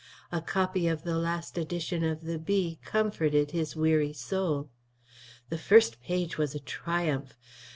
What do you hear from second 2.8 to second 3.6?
comforted